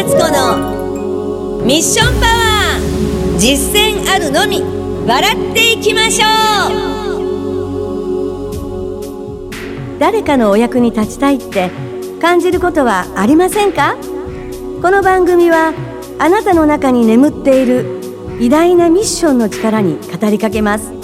[0.00, 4.62] 敦子のミッションパワー実践あるのみ
[5.06, 6.26] 笑っていきましょ
[9.44, 9.50] う。
[9.98, 11.70] 誰かのお役に立ちたいって
[12.18, 13.94] 感じることはありませんか？
[14.80, 15.74] この番組は
[16.18, 18.00] あなたの中に眠っている
[18.40, 20.94] 偉大なミッションの力に語りかけます。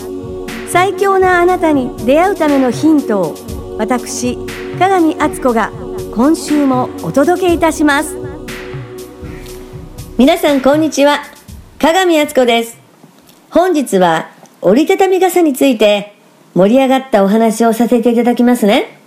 [0.71, 3.35] 最強なあなたに出会うためのヒントを
[3.77, 4.39] 私
[4.79, 5.71] 鏡敦子が
[6.15, 8.25] 今週もお届けいたします。
[10.19, 11.19] 皆さんこんにちは。
[11.79, 12.79] 鏡敦子です。
[13.51, 14.31] 本日は
[14.63, 16.15] 折りたたみ傘について
[16.55, 18.99] 盛り上がったお話をさせていただきますね。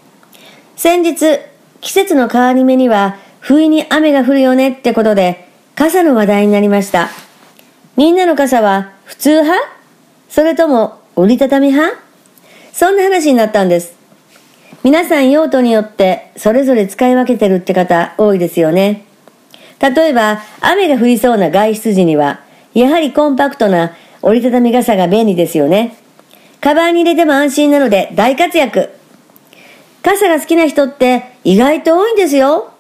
[0.76, 1.40] 先日
[1.82, 7.10] 季節の変わり目には不意に雨が降るよねってことで傘の話題になりました。
[7.98, 9.68] みんなの傘は普通派？
[10.30, 12.00] それとも折りたたみ派？
[12.72, 13.96] そんな話になったんです。
[14.84, 19.08] 皆さん用途によってそれぞれ使い分けてるって方多いですよね。
[19.80, 22.42] 例えば、雨が降りそうな外出時には、
[22.74, 25.98] やはりコンパクトな折りたたみ傘が便利ですよね。
[26.62, 28.90] カバンに入れても安心なので大活躍。
[30.04, 32.74] 傘が好きな人って意外と多いんですよ。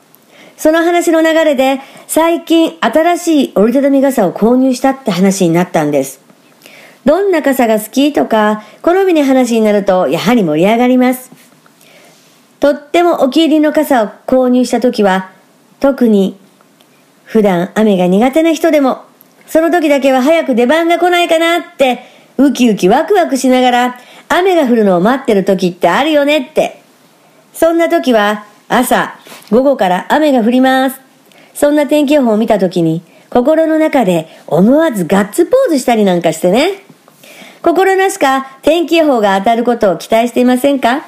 [0.57, 6.19] その話の流れで最近新しい折りたたみ傘を購入したって話になったんです。
[7.05, 11.31] どんな傘が好きとか好みに話になるとやはり盛り上がります。
[12.59, 15.31] とってもお気入りの傘を購入した時は、
[15.79, 16.37] 特に
[17.29, 19.03] 普段雨が苦手な人でも、
[19.45, 21.99] その時だけは早く出番が来ないかなって、
[22.37, 23.99] ウキウキワクワクしながら
[24.29, 26.81] 雨が降るのを待ってる時ってあるよねって。
[27.53, 29.13] そんな時は朝、
[29.51, 30.99] 午後から雨が降ります。
[31.53, 36.81] そんな天気予報を見た時に、心の中で思わずガッツポーズしたりなんかしてね。
[37.61, 41.05] 心なしか天気予報が当たることを期待していませんか？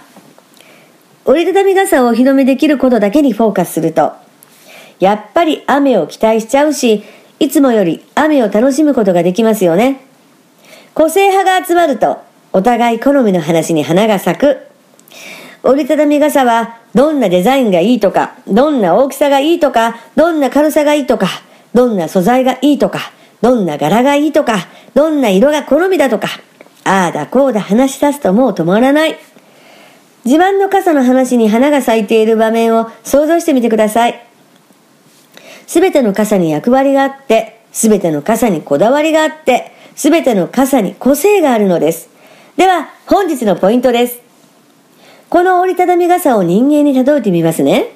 [1.26, 4.14] 折りたたみ傘をお披露目できることだけにフォーカスすると、
[5.02, 7.04] やっぱり雨を期待しちゃうし、
[7.40, 10.00] いつもより雨を楽しむことができますよね。
[10.94, 12.20] 個性派が集まると、
[12.54, 14.60] お互い好みの話に花が咲く。
[15.64, 21.28] 折りたたみ傘は、どんなデザインがいいとか、どんな大きさがいいとか、どんな軽さがいいとか、
[21.74, 23.00] どんな素材がいいとか、
[23.42, 26.28] どんな柄がいいとか、どんな色が好みだとか、
[26.84, 29.18] ああだこうだ話し出すともう止まらない。
[30.26, 34.31] 自慢の傘の話に花が咲いている場面を想像してみてください。
[35.72, 42.10] すべての傘に役割があって、すべての傘にこだわりがあって、すべての傘に個性があるのです。
[42.58, 44.20] では、本日のポイントです。
[45.30, 47.94] この折りたたみ傘を人間に例えてみますね。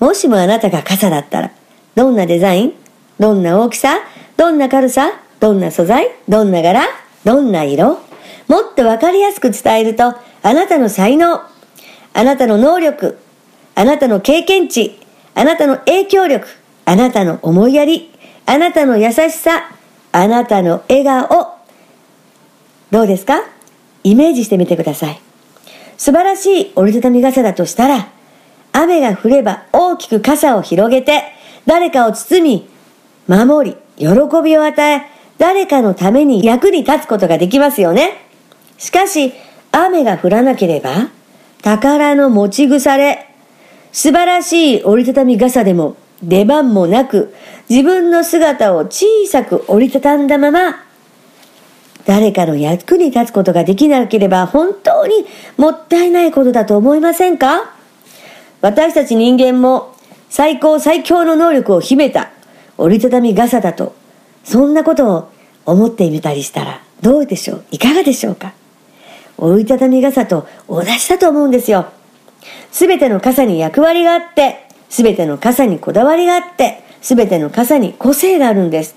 [0.00, 1.52] もしもあなたが傘だったら、
[1.94, 2.72] どんなデザイン
[3.20, 4.00] どんな大きさ
[4.36, 6.82] どんな軽さどんな素材どんな柄
[7.22, 8.00] どんな色
[8.48, 11.42] もっとわかりやすく伝えると、あなたの才能、
[12.12, 13.18] あなたの能力、
[13.76, 14.98] あなたの経験値、
[15.36, 18.10] あなたの影響力、あなたの思いやり、
[18.46, 19.70] あなたの優しさ、
[20.12, 21.54] あなたの笑顔。
[22.90, 23.42] どうですか？
[24.02, 25.20] イメージしてみてください。
[25.96, 28.08] 素晴らしい折りたたみ傘だとしたら、
[28.72, 31.22] 雨が降れば大きく傘を広げて、
[31.66, 32.68] 誰かを包み、
[33.26, 34.08] 守り、喜
[34.42, 35.02] びを与え、
[35.38, 38.26] 誰かのために役に立つことができますよね。
[38.76, 39.32] しかし、
[39.72, 41.08] 雨が降らなければ、
[41.62, 43.26] 宝の持ち腐れ。
[43.90, 45.96] 素晴らしい折りたたみ傘でも
[46.28, 47.34] 出番もなく、
[47.68, 50.84] 自分の姿を小さく折りたたんだまま、
[52.06, 55.24] 誰かの役に立つことができなければ本当に
[55.56, 57.74] もったいないことだと思いませんか？
[58.60, 59.94] 私たち人間も
[60.28, 62.30] 最高最強の能力を秘めた
[62.76, 63.94] 折りたたみ傘だと、
[64.42, 65.30] そんなことを
[65.64, 67.64] 思ってみたりしたらどうでしょう？
[67.70, 68.52] いかがでしょうか？
[69.38, 71.86] 折りたたみ傘と同じだと思うんですよ。
[72.70, 74.63] すべての傘に役割があって、
[74.94, 78.94] すべての傘にこだわりがあって、すべての傘に個性があるんです。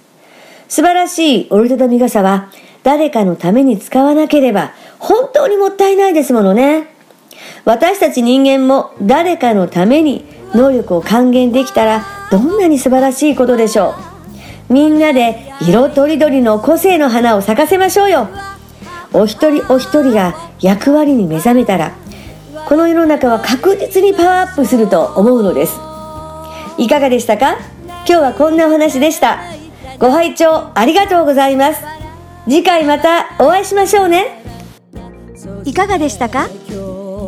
[0.68, 2.52] 素晴らしい折りたたみ傘は
[2.84, 6.94] 誰かのために使わなければ本当にもったいないですものね。
[7.66, 13.96] 私たち人間も誰かのために能力を還元できたらどんなに素晴らしいことでしょ
[14.70, 14.74] う。
[14.74, 18.28] みんなで色とりどりの個性の花を咲かせましょうよ。
[19.14, 21.94] お一人お一人が役割に目覚めたら
[22.68, 25.87] この世の中は確実にパワーアップすると思うのです
[26.78, 27.58] いかがでしたか？
[27.88, 29.40] 今日はこんなお話でした。
[30.00, 31.82] ご拝聴ありがとうございます。
[32.46, 34.44] 次回またお会いしましょうね。
[35.66, 36.48] いかがでしたか？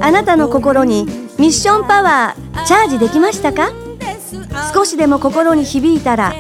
[0.02, 1.06] あなたの心に
[1.40, 3.72] ミッションパワーチャージできましたか？
[4.74, 6.34] 少しでも心に響いたら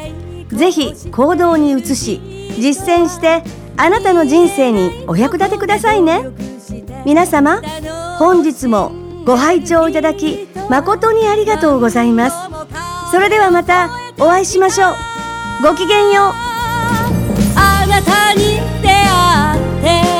[0.50, 2.22] ぜひ行動に移し
[2.60, 3.44] 実践して
[3.76, 6.26] あなたの人生にお役立てくださいね。
[7.06, 7.62] 皆様
[8.20, 8.92] 本日も
[9.26, 12.49] ご拝聴いただき誠にありがとうございます。
[13.12, 13.90] それではまた
[14.20, 14.94] お会いしましょう。
[15.64, 16.34] ごきげんよう。
[17.56, 20.19] あなたに出会って